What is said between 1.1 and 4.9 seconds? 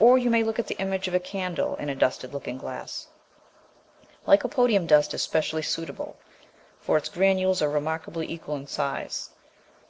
a candle in a dusted looking glass. Lycopodium